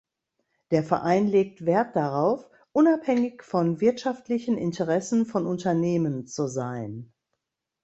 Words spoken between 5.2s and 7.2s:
von Unternehmen zu sein.